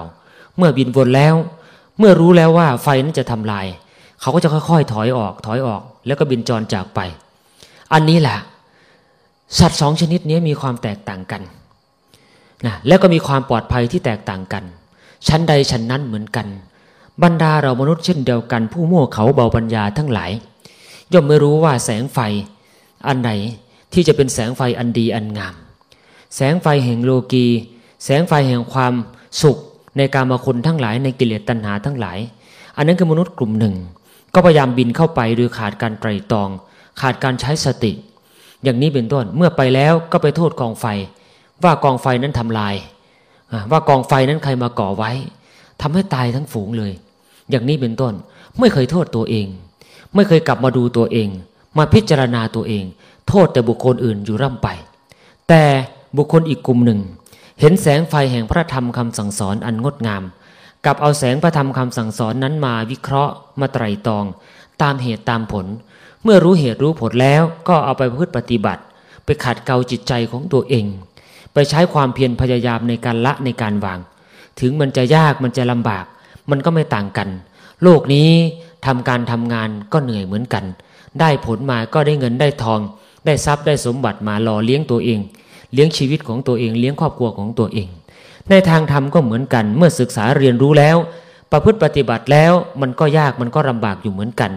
[0.57, 1.35] เมื่อบินวนแล้ว
[1.99, 3.67] เมื่อรู้แล้วว่าไฟนั้นจะทำลาย
[4.21, 7.01] เขาก็จะค่อยๆ ถอยออก ถอยออก แล้วก็บินจรจากไป
[7.93, 8.39] อันนี้แหละ
[9.59, 11.43] สัตว์สองชนิดนี้มีความแตกต่างกัน
[12.67, 14.65] นะแล้วก็มีความปลอดภัยที่แตกต่างกัน
[15.29, 16.47] ชั้นใดชั้นนั้นเหมือนกัน
[17.23, 20.31] บรรดาเรามนุษย์เช่นเดียวกันผู้โม่เขาเบาปัญญาทั้งหลาย
[21.13, 22.19] ย่อมไม่รู้ว่าแสงไฟ
[23.07, 23.31] อันไหน
[23.93, 25.55] ที่จะเป็นแสงไฟอันดีอันงาม
[26.37, 27.47] แสงไฟแห่งโลกี
[28.05, 28.93] แสงไฟแห่งความ
[29.43, 29.59] สุข
[29.97, 32.19] ในการมาคนทั้งหลายในกิเลสตัณหาทั้งหลาย
[32.77, 33.75] อันนั้นคือมนุษย์กลุ่มหนึ่ง
[34.35, 36.49] ก็พยายามบินเข้าไปโดยขาดการไตรตรอง
[37.01, 37.93] ขาดการใช้สติ
[38.63, 40.87] อย่างนี้เป็นต้นเมื่อไปแล้วก็ไปโทษกองไฟ
[41.65, 42.75] ว่ากองไฟนั้นทำลาย
[43.71, 45.11] ว่ากองไฟนั้นใครมาก่อไว้
[45.81, 46.93] ทำให้ตายทั้งฝูงเลย
[47.51, 48.13] อย่างนี้เป็นต้น
[48.59, 49.47] ไม่เคยโทษตัวเอง
[50.15, 51.29] ไม่เคยกลับมาดูตัวเอง
[51.79, 52.85] มาพิจารณาตัวเอง
[53.29, 54.69] โทษแต่บุคคลอื่นอยู่ร่ำไป
[55.49, 55.63] แต่
[56.17, 57.01] บุคคลอีกกลุ่มหนึ่ง
[57.61, 60.23] เห็นแสงไฟแห่งพระธรรมคำสั่งสอนอันงดงาม
[60.87, 64.25] กับเอาแสงพระธรรมคำสั่งสอนนั้นมาวิเคราะห์ มาไตรตรอง
[64.83, 65.67] ตามเหตุตามผล
[66.25, 68.83] เมื่อรู้เหตุรู้ผลแล้วก็เอาไปพืชปฏิบัติ
[69.25, 70.85] ไปขัดเกลาจิตใจของตัวเอง
[71.53, 73.99] ไปใช้ความเพียรพยายามในการละในการวาง
[74.61, 76.05] ถึงมันจะยากมันจะลำบาก
[76.51, 77.29] มันก็ไม่ต่างกัน
[77.83, 78.31] โลกนี้
[78.87, 80.65] ทำการทำงานก็เหนื่อยเหมือนกัน
[81.21, 82.81] ได้ผลมาก็ได้เงินได้ทอง
[83.27, 85.21] ได้ทรัพย์ได้สมบัติมาหล่อเลี้ยงตัวเอง
[85.73, 87.89] เลี้ยงชีวิตของตัวเอง เลี้ยงครอบครัวของตัวเอง
[88.51, 90.97] ในทางธรรมก็เหมือนกัน เมื่อศึกษาเรียนรู้แล้ว
[91.53, 94.53] ประพฤติปฏิบัติแล้วมันก็ยากมันก็ลำบากอยู่เหมือนกัน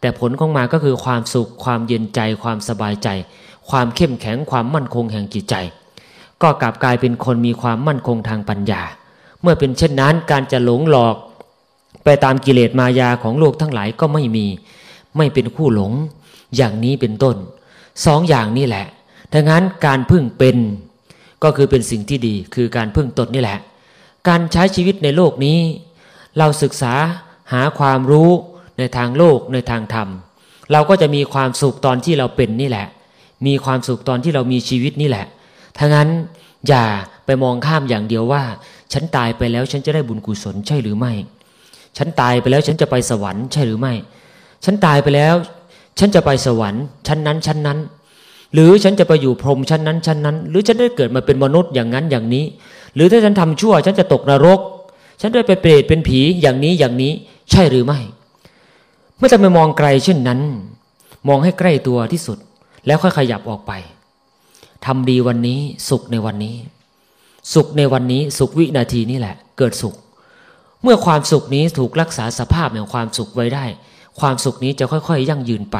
[0.00, 3.08] แต่ผลของมาก็คือความสุข ความเย็นใจ ความสบายใจ
[3.70, 5.54] ความเข้มแข็งความมั่นคงแห่งจิตใจ
[6.42, 8.82] ก็กลับกลายเป็นคนมีความมั่นคงทางปัญญา
[9.42, 11.16] เมื่อเป็นเช่นนั้นการจะหลงหลอก
[12.04, 14.46] ไปตามกิเลสมายาของโลกทั้งหลายก็ไม่มี
[15.16, 15.92] ไม่เป็นคู่หลง
[16.56, 17.36] อย่างนี้เป็นต้น
[18.06, 18.86] สองอย่างนี้แหละ
[19.32, 20.56] ดังนั้นการพึ่งเป็น
[21.42, 23.58] ก็คือเป็นสิ่งที่ดีคือการพึ่งตนนี่แหละ
[24.28, 25.58] การใช้ชีวิตในโลกนี้
[26.38, 26.94] เราศึกษา
[27.52, 28.30] หาความรู้
[28.78, 30.08] ในทางโลกในทางธรรม
[30.72, 32.86] เราก็จะมีความสุขตอนที่เราเป็นนี่แหละ
[33.46, 35.26] มีความสุขตอนที่เรามีชีวิตนี่แหละ
[35.78, 36.08] ทั้งนั้น
[36.68, 36.84] อย่า
[37.26, 38.42] ไปมองข้ามอย่างเดียวว่า
[38.92, 41.12] ฉันตายไปแล้วฉันจะได้บุญกุศลใช่หรือไม่
[41.98, 43.94] ฉันตายไปแล้วฉันจะไปสวรรค์ใช่หรือไม่
[44.64, 45.34] ฉันตายไปแล้ว
[45.98, 47.78] ฉันจะไปสวรรค์ชั้นนั้นชั้นนั้น
[48.54, 52.44] หรือฉันจะไปอยู่พรหมชั้นนั้นชั้นนั้น หรือฉันได้เกิดมาเป็นมนุษย์อย่างนั้นอย่างนี้
[52.94, 54.60] หรือถ้าฉันทำชั่ว ฉันจะตกนรก
[55.20, 57.12] ฉันได้ไปเปรตเป็นผีอย่างนี้อย่างนี้
[57.50, 57.98] ใช่หรือไม่
[59.16, 60.40] เมื่อจะไปมองไกลเช่นนั้น
[61.28, 62.38] มองให้ใกล้ตัวที่สุด
[62.86, 63.72] แล้วค่อยขยับออกไป
[64.86, 66.54] ทำดีวันนี้สุขในวันนี้
[67.54, 69.94] สุขในวันนี้สุขวินาทีนี้แหละ เกิดสุข
[70.82, 73.64] เมื่อความสุขนี้ถูกรักษาสภาพแห่งความสุขไว้ได้
[74.20, 75.78] ความสุขนี้จะค่อยๆ ยั่งยืนไป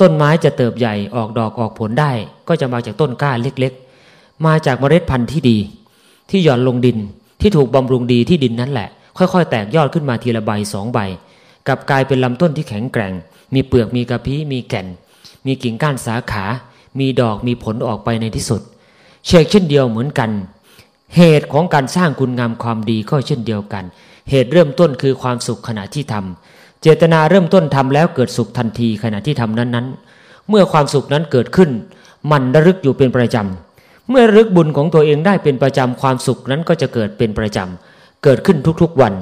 [0.00, 2.12] ต้นไม้จะเติบใหญ่ออกดอกออกผลได้
[2.48, 5.58] ก็จะมาจากต้นกล้าเล็กๆ มาจากเมล็ดพันธุ์ที่ดี
[6.30, 6.98] ที่หย่อนลงดิน
[7.40, 8.88] ที่ถูกบำรุงดีที่ดินนั้นแหละ
[9.18, 10.98] ค่อยๆ แตกยอดขึ้นมาทีละใบสองใบ
[11.68, 13.12] กับกลายเป็นลำต้นที่แข็งแกร่ง
[13.54, 14.86] มีเปลือกมีกระพี้มีแก่น
[15.46, 16.44] มีกิ่งก้านสาขา
[16.98, 18.62] มีดอกมีผลออกไปในที่สุด
[19.26, 20.30] เชกเช่นเดียวเหมือนกัน
[21.14, 23.84] เหตุของการสร้างคุณงามความดีก็เช่นเดียวกัน
[24.30, 31.70] เหตุเริ่มต้นคือความสุขขณะที่ทำเจตนาเริ่มต้นทำแล้วเกิดสุขทันทีขณะที่ทำนั้นๆ เมื่อความสุขนั้นเกิดขึ้น
[32.30, 39.14] มันระลึกอยู่เป็นประจำ เมื่อระลึกบุญของตัวเองได้เป็นประจำความสุขนั้นก็จะเกิดเป็นประจำ เกิดขึ้นทุกๆวัน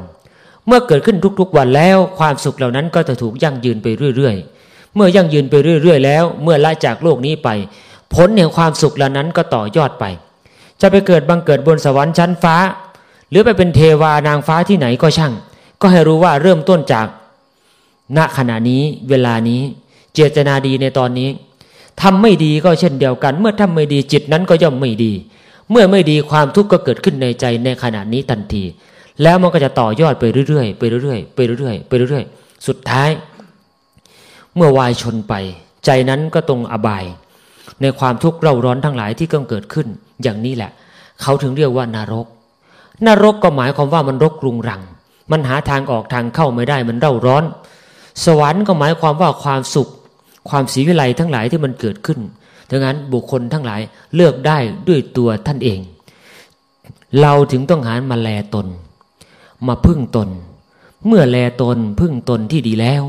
[0.67, 7.49] เมื่อเกิดขึ้นทุกๆวันแล้วความสุขเหล่านั้นก็จะถูกยั่งยืนไปเรื่อยๆ เมื่อยั่งยืนไปเรื่อยๆ แล้ว เมื่อละจากโลกนี้ไป
[8.15, 10.05] ผลแห่งความสุขเหล่านั้นก็ต่อยอดไป
[10.87, 12.57] จะไปเกิดบังเกิดบนสวรรค์ชั้นฟ้า
[13.31, 15.33] หรือไปเป็นเทวานางฟ้าที่ไหนก็ช่าง
[15.81, 17.07] ก็ให้รู้ว่าเริ่มต้นจาก
[18.17, 19.61] ณขณะนี้เวลานี้
[20.15, 21.29] เจตนาดีในตอนนี้
[22.03, 25.13] ทำไม่ดีก็เช่นเดียวกัน เมื่อทำไม่ดีจิตนั้นก็ย่อมไม่ดี
[25.71, 28.63] เมื่อไม่ดีความทุกข์ก็เกิดขึ้นในใจในขณะนี้ทันที
[29.23, 33.11] แล้วมันก็จะต่อยอดไปเรื่อยๆไปเรื่อยๆไปเรื่อยๆไปเรื่อยๆ สุดท้าย
[34.57, 35.35] เมื่อวายชนไป
[35.85, 37.05] ใจนั้นก็ตรงอบาย
[37.83, 39.87] ในความทุกข์เร่าร้อนทั้งหลายที่ก็เกิดขึ้น
[40.23, 40.71] อย่างนี้แหละ
[41.23, 42.27] เขาถึงเรียกว่านรก
[43.07, 44.83] นรกก็หมายความว่ามันรกรุงรัง
[45.31, 47.45] มันหาทางออกทางเข้าไม่ได้มันเร่าร้อน
[48.25, 49.89] สวรรค์ก็หมายความว่าความสุข
[50.49, 52.19] ความสีวิไลทั้งหลายที่มันเกิดขึ้น
[52.71, 53.81] ดังนั้นบุคคลทั้งหลาย
[54.15, 54.59] เลือกได้
[54.89, 55.81] ด้วยตัวท่านเอง
[57.21, 58.67] เราถึงต้องหามาแลตน
[59.67, 60.29] มาพึ่งตน
[61.07, 63.03] เมื่อแลตนพึ่งตนที่ดีแล้ว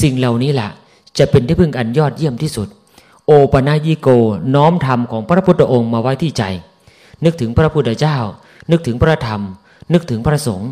[0.00, 0.70] สิ่งเหล่านี้แหละ
[1.18, 2.68] จะเป็นที่พึ่งอันยอดเยี่ยมที่สุด
[3.26, 4.08] โอปนายิโก
[4.54, 6.42] น้อมธรรมของพระพุทธองค์มาไว้ที่ใจ
[7.24, 8.16] นึกถึงพระพุทธเจ้า
[8.70, 9.40] นึกถึงพระธรรม
[9.92, 10.70] นึกถึงพระสงฆ์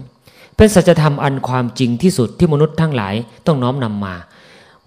[0.57, 3.15] เป็นสัจธรรมอันความจริงที่สุดที่มนุษย์ทั้งหลาย
[3.47, 4.15] ต้องน้อมนำมา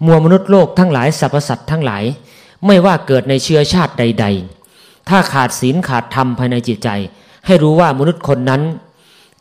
[0.04, 2.04] มัวมนุษย์โลกทั้งหลายสรรพสัตว์ทั้งหลาย
[2.66, 4.26] ไม่ว่าเกิดในเชื้อชาติใด
[4.68, 6.88] ๆ ถ้าขาดศีลขาดธรรมภายในจิตใจ
[7.46, 8.62] ให้รู้ว่ามนุษย์คนนั้น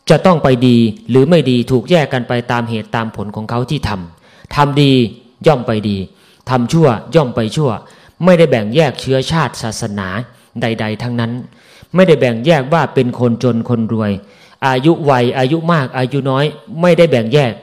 [0.10, 0.78] จะต้องไปดี
[1.10, 4.92] หรือไม่ดีถูกแยกกันไปตามเหตุตามผลของเขาที่ทำทำดี
[5.48, 5.98] ย่อมไปดี
[6.50, 7.72] ทำชั่วย่อมไปชั่ว
[8.24, 10.08] ไม่ได้แบ่งแยกเชื้อชาติศาสนา
[10.62, 11.32] ใด ๆ ทั้งนั้น
[11.96, 14.12] ไม่ได้แบ่งแยกว่าเป็นคนจนคนรวย
[14.68, 16.46] อายุวัยอายุมากอายุน้อย
[16.82, 17.54] ไม่ได้แบ่งแยก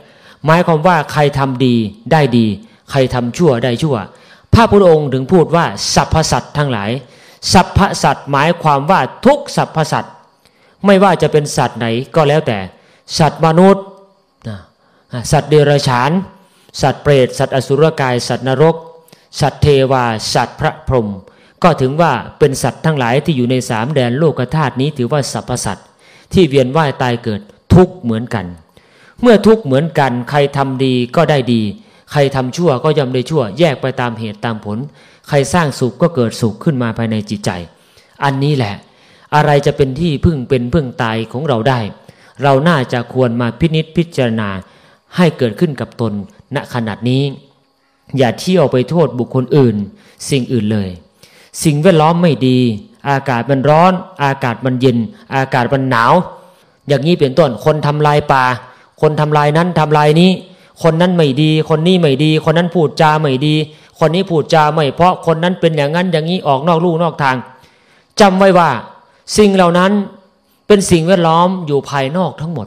[0.47, 1.75] หมายความว่าใครทำดี
[2.13, 2.47] ได้ดี
[2.91, 3.97] ใครทำชั่วได้ชั่ว
[4.55, 6.91] พระพุทธองค์ถึงพูดว่าสรรพสัตว์ทั้งหลาย
[7.53, 10.13] สรรพสัตว์หมายความว่าทุกสรรพสัตว์
[10.87, 11.87] ไม่ว่าจะเป็นสัตว์ไหน
[12.17, 12.59] ก็แล้วแต่
[13.19, 13.85] สัตว์มนุษย์
[15.33, 16.11] สัตว์เดรัจฉาน
[16.83, 18.77] สัตว์เปรต สัตว์อสุรกาย สัตว์นรก
[19.41, 21.09] สัตว์เทวา สัตว์พระพรหม
[21.63, 25.87] ก็ถึงว่าเป็นสัตว์ทั้งหลายที่อยู่ในสามแดนโลกธาตุนี้ถือว่าสรรพสัตว์
[26.33, 27.41] ที่เวียนว่ายตายเกิด
[27.75, 28.47] ทุกเหมือนกัน
[29.21, 31.63] เมื่อทุกเหมือนกันใครทำดีก็ได้ดี
[32.13, 34.79] ใครทำชั่วก็ย่อมได้ชั่ว แยกไปตามเหตุตามผล
[35.29, 37.51] ใครสร้างสุขก็เกิดสุขขึ้นมาภายในจิตใจ
[38.25, 38.75] อันนี้แหละ
[39.35, 41.81] อะไรจะเป็นที่พึ่งเป็นพึ่งตายของเราได้
[42.43, 44.49] เราน่าจะควรมาพินิษพิจารณา
[45.17, 46.13] ให้เกิดขึ้นกับตน
[46.55, 47.23] ณขนาดนี้
[48.19, 49.77] อย่าเที่ยวไปโทษบุคคลอื่น
[50.31, 50.89] สิ่งอื่นเลย
[51.65, 52.59] สิ่งแวดล้อมไม่ดี
[53.09, 53.93] อากาศมันร้อน
[54.25, 54.99] อากาศมันเย็น
[55.35, 56.13] อากาศมันหนาว
[56.89, 58.45] อย่างนี้เป็นต้นคนทำลายป่า
[59.01, 60.31] คนทำลายนั้นทำลายนี้
[60.83, 63.55] คนนั้นไม่ดี คนนี้ไม่ดี คนนั้นพูดจาไม่ดี
[63.99, 67.37] คนนี้พูดจาไม่เพราะคนนั้นเป็นอย่างนั้นอย่างนี้ออกนอกลู่นอกทาง
[68.21, 68.71] จำไว้ว่า
[69.37, 69.93] สิ่งเหล่านั้น
[70.67, 72.67] เป็นสิ่งแวดล้อมอยู่ภายนอกทั้งหมด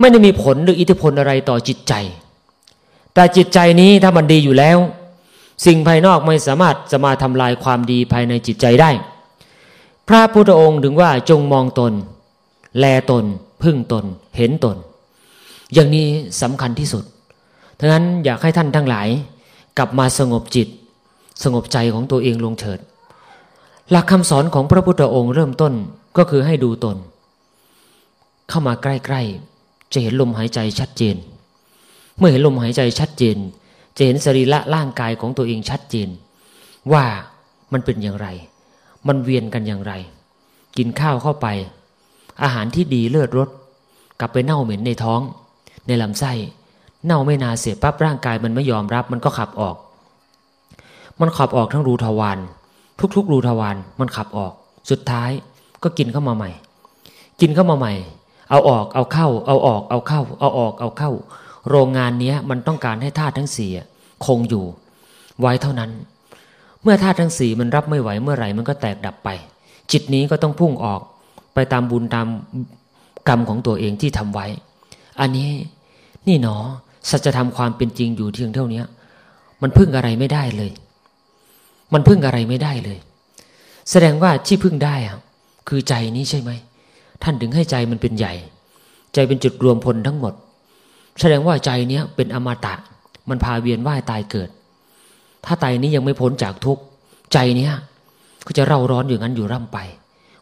[0.00, 1.92] ไม่ได้มีผลหรืออิทธิพลอะไรต่อจิตใจ
[3.14, 4.78] แต่จิตใจนี้ถ้ามันดีอยู่แล้ว
[5.66, 8.90] สิ่งภายนอกไม่สามารถจะมาทำลายความดีภายในจิตใจได้
[10.08, 11.92] พระพุทธองค์ถึงว่าจงมองตน
[12.78, 13.24] แลตน
[13.62, 14.04] พึ่งตน
[14.36, 14.76] เห็นตน
[15.72, 16.06] อย่างนี้
[16.42, 17.04] สำคัญที่สุด
[17.78, 19.08] ดังนั้นอยากให้ท่านทั้งหลาย
[19.78, 20.68] กลับมาสงบจิต
[21.42, 22.78] สงบใจของตัวเองลงเถิด
[23.90, 25.72] หลักคำสอนของพระพุทธองค์เริ่มต้น
[26.16, 26.96] ก็คือให้ดูตน
[28.48, 31.16] เข้ามาใกล้ๆ จะเห็นลมหายใจชัดเจน
[32.18, 33.36] เมื่อเห็นลมหายใจชัดเจน
[33.96, 36.08] จะเห็นสรีระร่างกายของตัวเองชัดเจน
[36.92, 37.04] ว่า
[37.72, 38.28] มันเป็นอย่างไร
[39.08, 39.92] มันเวียนกันอย่างไร
[40.76, 41.46] กินข้าวเข้าไป
[42.42, 43.48] อาหารที่ดีเลือดรส
[44.20, 45.20] กลับไปเน่าเหม็นในท้อง
[45.86, 46.32] ในลำไส้
[47.04, 49.76] เน่าไม่นาเสียปั๊บร่างกายมันไม่ยอมรับ มันก็ขับออก
[51.20, 52.38] มันขับออกทั้งรูทวาร
[53.16, 54.52] ทุกๆ รูทวารมันขับออก
[54.90, 55.30] สุดท้าย
[55.82, 56.50] ก็กินเข้ามาใหม่
[57.40, 57.92] กินเข้ามาใหม่
[58.50, 61.10] เอาออกเอาเข้า เอาออกเอาเข้า เอาออกเอาเข้า
[61.70, 63.70] โรงงานนี้มันต้องการให้ธาตุทั้งสี่
[64.26, 64.64] คงอยู่
[65.40, 65.90] ไว้เท่านั้น
[66.82, 69.28] เมื่อธาตุทั้งสี่มันรับไม่ไหวเมื่อไหร่มันก็แตกดับไป
[69.92, 71.00] จิตนี้ก็ต้องพุ่งออก
[71.54, 72.26] ไปตามบุญตาม
[73.28, 74.46] กรรมของตัวเองที่ทำไว้
[75.20, 75.48] อันนี้
[76.26, 76.56] นี่หนอ
[77.10, 78.82] สัจธรรมความเป็นจริงอยู่เพียงเท่านี้
[79.62, 80.72] มันพึ่งอะไรไม่ได้เลย
[81.92, 82.98] มันพึ่งอะไรไม่ได้เลย
[83.90, 84.94] แสดงว่าที่พึ่งได้
[85.68, 86.50] คือใจนี้ใช่ไหม
[87.22, 88.34] ท่านถึงให้ใจมันเป็นใหญ่
[89.14, 90.34] ใจเป็นจุดรวมพลทั้งหมด
[91.20, 92.74] แสดงว่าใจเนี้ยเป็นอมตะ
[93.28, 94.48] มันพาเวียนว่ายตายเกิด
[95.44, 96.82] ถ้าใจนี้ยังไม่พ้นจากทุกข์
[97.32, 97.72] ใจเนี้ย
[98.46, 99.78] ก็จะเร่าร้อนอยู่งั้นอยู่ร่ำไป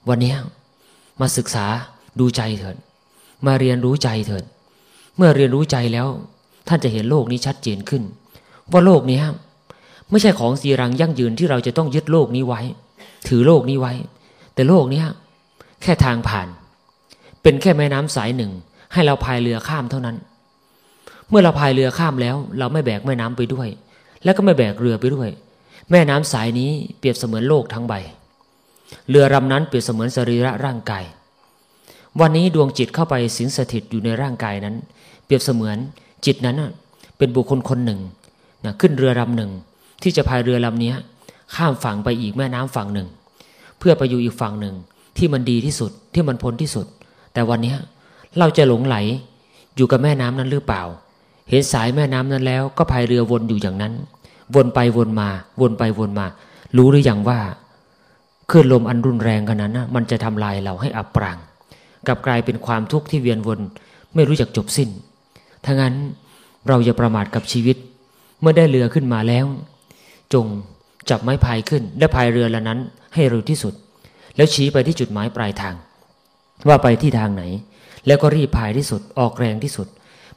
[0.09, 0.35] วันนี้
[1.21, 1.67] มาศึกษา
[2.21, 2.77] ดูใจเถิด
[3.47, 4.45] มาเรียนรู้ใจเถิด
[5.17, 6.07] เมื่อเรียนรู้ใจแล้ว
[6.69, 8.03] ท่านจะเห็นโลกนี้ชัดเจนขึ้น
[8.73, 9.21] ว่าโลกนี้
[10.11, 12.61] ไม่ใช่ของสีรังยั่งยืนที่เราจะต้องยึดโลกนี้ไว้
[13.29, 13.93] ถือโลกนี้ไว้
[14.55, 15.03] แต่โลกนี้
[15.83, 16.49] แค่ทางผ่าน
[17.43, 18.53] เป็นแค่แม่น้ำสายหนึ่ง
[18.93, 20.17] ให้เราพายเรือข้ามเท่านั้น
[21.31, 23.69] เมื่อเราพายเรือข้ามแล้ว เราไม่แบกแม่น้ำไปด้วย
[24.25, 25.29] และก็ไม่แบกเรือไปด้วย
[25.91, 27.95] แม่น้ำสายนี้เปรียบเสมือนโลกทั้งใบ
[29.09, 31.05] เรือลำนั้นเปรียบเสมือนสรีระร่างกาย
[32.21, 34.75] วันนี้ดวงจิตเข้าไปสิงสถิตอยู่ในร่างกายนั้น
[35.25, 35.77] เปรียบเสมือน
[36.27, 36.57] จิตนั้น
[37.19, 38.01] เป็นบุคคลคนหนึ่ง
[38.65, 39.51] นะขึ้นเรือลำหนึ่ง
[40.03, 40.93] ที่จะพายเรือลำนี้
[41.55, 43.09] ข้ามฝั่งไปอีกแม่น้ำฝั่งหนึ่ง
[43.79, 44.75] เพื่อไปอยู่อีกฝั่งหนึ่ง
[45.19, 46.87] ที่มันดีที่สุดที่มันพ้นที่สุด
[47.33, 47.75] แต่วันนี้
[48.39, 48.97] เราจะหลงไหล
[49.77, 50.83] อยู่กับแม่น้ำนั้นหรือเปล่า
[51.49, 53.93] เห็นสายแม่น้ำนั้นแล้ว ก็พายเรือวนอยู่อย่างนั้น
[54.55, 55.29] วนไปวนมา
[55.61, 56.27] วนไปวนมา
[56.77, 57.41] รู้หรือยังว่า
[58.51, 61.37] คลื่นลมอันรุนแรงขนาดนั้นมันจะทำลายเราให้อับปราง
[62.07, 63.61] กลับกลายเป็นความทุกข์ที่เวียนวน
[64.15, 64.89] ไม่รู้จักจบสิ้น
[65.65, 65.95] ถ้างั้น
[66.69, 67.77] เราอย่าประมาทกับชีวิต
[68.41, 69.47] เมื่อได้เรือขึ้นมาแล้ว
[70.35, 70.47] จง
[71.11, 72.79] จับไม้พายขึ้น และพายเรือลำนั้น
[73.15, 73.75] ให้เร็วที่สุด
[74.37, 75.75] แล้วชี้ไปที่จุดหมายปลายทาง
[76.69, 77.43] ว่าไปที่ทางไหน
[78.07, 79.89] แล้วก็รีบพายที่สุดออกแรงที่สุด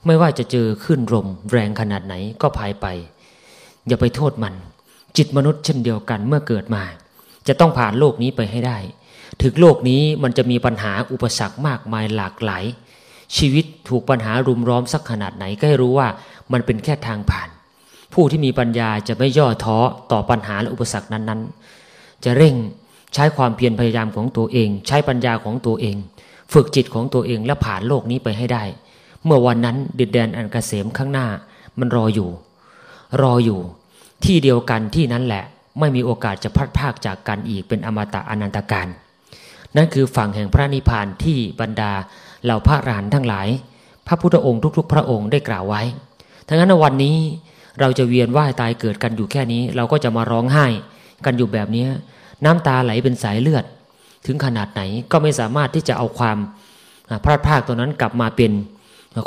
[0.05, 2.85] ไม่ว่าจะเจอขึ้นลมแรงขนาดไหนก็พายไป
[3.87, 4.53] อย่าไปโทษมัน
[5.17, 6.83] จิตมนุษย์เช่นเดียวกันเมื่อเกิดมา
[7.47, 8.77] จะต้องผ่านโลกนี้ไปให้ได้
[9.41, 12.63] ถึงโลกนี้มันจะมีปัญหาอุปสรรคมากมายหลากหลาย
[13.37, 16.07] ชีวิตถูกปัญหารุมร้อมสักขนาดไหนก็ให้รู้ว่า
[16.51, 17.49] มันเป็นแค่ทางผ่าน
[18.13, 19.77] ผู้ที่มีปัญญาจะไม่ย่อท้อ
[20.11, 22.55] ต่อปัญหาและอุปสรรคนั้นๆ จะเร่ง
[23.13, 25.95] ใช้ความเพียรพยายามของตัวเอง ใช้ปัญญาของตัวเอง
[26.53, 28.63] ฝึกจิตของตัวเองและผ่านโลกนี้ไปให้ได้
[29.25, 31.27] เมื่อวันนั้นดินแดนอันกเกษมข้างหน้า
[31.79, 32.29] มันรออยู่
[33.21, 33.59] รออยู่
[34.25, 35.43] ที่เดียวกันที่นั้นแหละ
[35.79, 38.87] ไม่มีโอกาสจะพัดภาคจากกันอีกเป็นอมตะอนันตการ
[39.75, 41.91] นั่นคือฝั่งแห่งพระนิพพานที่บรรดา
[42.43, 43.47] เหล่าพระรหันทั้งหลาย
[44.07, 45.81] พระพุทธองค์ทุก ๆ พระองค์ได้กล่าวไว้
[46.47, 47.17] ทั้งนั้นวันนี้
[47.79, 50.65] เราจะเวียนว่ายตายเกิดกันอยู่แค่นี้ เราก็จะมาร้องไห้
[51.25, 51.85] กันอยู่แบบนี้
[52.45, 53.65] น้ำตาไหลเป็นสายเลือด
[54.25, 54.81] ถึงขนาดไหน
[55.11, 56.37] ก็ไม่สามารถที่จะเอาความ
[57.23, 58.51] พลาดพลาดตัวนั้นกลับมาเป็น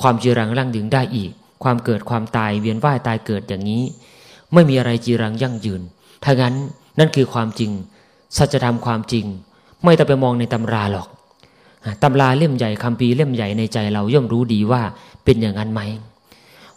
[0.03, 1.31] ความจีรังรั่งยืนได้อีก
[1.63, 3.83] ความเกิดความตายเวียนว่ายตายเกิดอย่างนี้
[4.53, 5.83] ไม่มีอะไรจีรังยั่งยืน
[6.25, 6.55] ถ้างั้น
[6.99, 7.71] นั่นคือความจริง
[8.37, 9.27] สัจธรรมความจริง
[9.85, 11.09] ไม่ต้องไปมองในตำราหรอก
[12.03, 14.83] ตำราเล่มใหญ่คำพีเล่มใหญ่ในใจเราย่อมรู้ดีว่า
[15.25, 15.81] เป็นอย่างนั้นไหม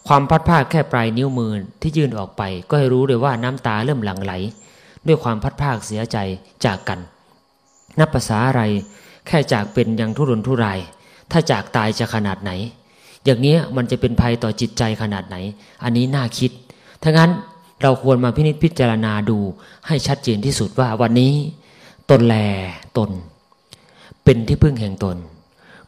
[0.08, 4.32] ความพัดภาแค่ปลายนิ้วมือที่ยื่นออกไป ก็ให้รู้เลยว่าน้ำตาเริ่มหลั่งไหล
[5.06, 6.16] ด้วยความพัดภาเสียใจ
[6.64, 7.00] จากกัน
[7.98, 8.62] นับภาษาอะไร
[9.26, 10.78] แค่จากเป็นยังทุรนทุราย
[11.30, 12.50] ถ้าจากตายจะขนาดไหน
[13.24, 15.36] อย่างนี้มันจะเป็นภัยต่อจิตใจขนาดไหน
[15.82, 16.50] อันนี้น่าคิด
[17.02, 17.30] ถ้างั้น
[17.82, 19.38] เราควรมาพินิจพิจารณาดู
[19.86, 21.32] ให้ชัดเจนที่สุดว่าวันนี้
[22.10, 22.34] ตนแล
[22.98, 23.10] ตน
[24.24, 25.16] เป็นที่พึ่งแห่งตน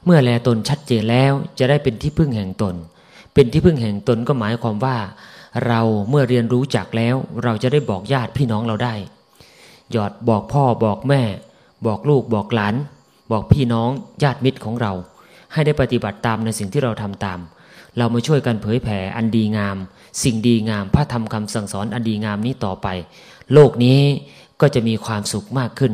[0.05, 2.75] เมื่อแลตนชัดเจนแล้วจะได้เป็นที่พึ่งแห่งตน
[3.35, 4.97] เป็นที่พึ่งแห่งตนก็หมายความว่า
[5.67, 8.95] เราเมื่อเรียนรู้จักแล้ว เราจะได้บอกญาติพี่น้องเราได้
[9.91, 11.23] หยอดบอกพ่อบอกแม่
[11.87, 12.75] บอกลูกบอกหลาน
[13.33, 13.91] บอกพี่น้อง
[14.23, 14.93] ญาติมิตรของเรา
[15.53, 17.39] ให้ได้ปฏิบัติตามในสิ่งที่เราทำตาม
[17.99, 19.77] เรามาช่วยกันเผยแผ่อันดีงาม
[20.25, 22.87] สิ่งดีงาม พระธรรมคำสั่งสอนอันดีงามนี้ต่อไป
[23.53, 24.01] โลกนี้
[24.61, 25.93] ก็จะมีความสุขมากขึ้น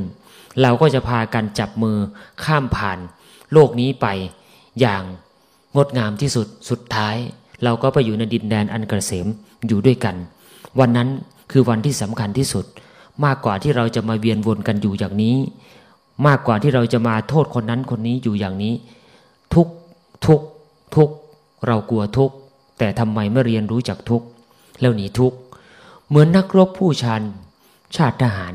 [0.62, 1.96] เราก็จะพากันจับมือ
[2.44, 2.98] ข้ามผ่าน
[3.52, 4.06] โลกนี้ไป
[4.80, 5.02] อย่าง
[5.76, 7.16] งดงามที่สุดสุดท้าย
[7.64, 9.26] เราก็ไปอยู่ในดินแดนอันกระเสม
[9.66, 10.16] อยู่ด้วยกัน
[10.78, 11.08] วันนั้น
[11.50, 12.64] คือวันที่สำคัญที่สุด
[13.24, 15.36] มากกว่าที่เราจะมาเวียนวนกันอยู่อย่างนี้
[16.26, 18.74] มากกว่าที่เราจะมาโทษคนนั้นคนนี้อยู่อย่างนี้
[19.54, 19.68] ทุก
[20.26, 20.40] ทุก
[20.96, 21.11] ทุก
[21.66, 22.30] เรากลัวทุก
[22.78, 24.22] แต่ทำไมไม่เรียนรู้จักทุก
[24.80, 25.32] แล้วหนีทุก
[26.08, 27.22] เหมือนนักรบผู้ชัน
[27.96, 28.54] ชาติทหาร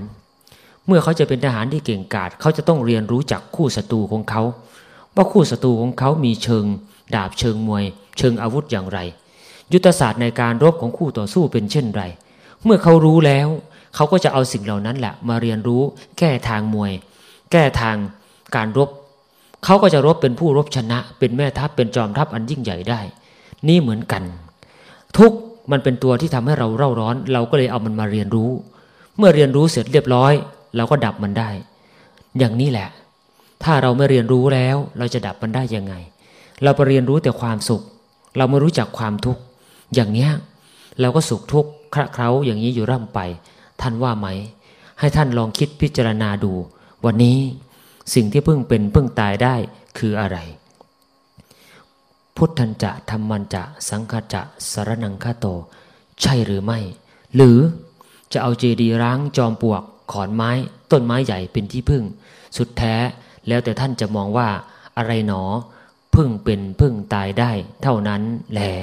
[0.87, 4.41] เมื่อเขาจะเป็นทหารที่เก่งกาจเขาจะต้องเรียนรู้จักคู่ศัตรูของเขา
[5.15, 6.65] ว่าคู่ศัตรูของเขามีเชิง
[7.15, 7.83] ดาบเชิงมวย
[8.17, 8.99] เชิงอาวุธอย่างไร
[9.73, 12.03] ยุทธศาสตร์ในการรบของคู่ต่อสู้เป็นเช่นไร
[12.63, 13.47] เมื่อเขารู้แล้ว
[13.95, 15.81] เขาก็จะเอาสิ่งเหล่านั้นแหละมาเรียนรู้
[16.19, 16.91] แก้ทางมวย
[17.51, 17.95] แก้ทาง
[18.55, 18.89] การรบ
[19.63, 22.99] เขาก็จะรบเป็นผู้รบชนะ เป็นแม่ทัพเป็นจอมทัพอันยิ่งใหญ่ได้
[23.67, 24.23] นี่เหมือนกัน
[25.17, 25.31] ทุก
[25.71, 28.51] มันเป็นตัวที่ทำให้เราเร่าร้อน เราก็เลยเอามันมาเรียนรู้
[29.17, 30.33] เมื่อเรียนรู้เสร็จเรียบร้อย
[30.75, 31.49] เราก็ดับมันได้
[32.39, 32.89] อย่างนี้แหละ
[33.63, 35.93] ถ้าเราไม่เรียนรู้แล้ว เราจะดับมันได้ยังไง
[36.63, 37.81] เราไปเรียนรู้แต่ความสุข
[38.37, 39.41] เราไม่รู้จักความทุกข์
[39.93, 40.31] อย่างเนี้ย
[41.01, 43.19] เราก็สุขทุกข์คระเคล้าอย่างนี้อยู่ร่ำไป
[43.81, 44.27] ท่านว่าไหม
[44.99, 46.53] ให้ท่านลองคิดพิจารณาดู
[47.05, 47.37] วันนี้
[48.13, 49.55] สิ่งที่เพิ่งเป็นเพิ่งตายได้
[49.97, 50.37] คืออะไร
[52.37, 55.45] พุทธันจะธรรมันจะสังฆจะสารนังฆาโต
[56.21, 56.79] ใช่หรือไม่
[57.35, 57.59] หรือ
[58.31, 60.51] จะเอาเจดีร้างจอมปลวกขอนไม้
[60.91, 62.03] ต้นไม้ใหญ่เป็นที่พึ่ง
[62.57, 62.95] สุดแท้
[63.47, 64.49] แล้วแต่ท่านจะมองว่า
[64.97, 65.43] อะไรหนอ
[66.15, 67.51] พึ่งเป็นพึ่งตายได้
[67.83, 68.21] เท่านั้น
[68.53, 68.73] แหละ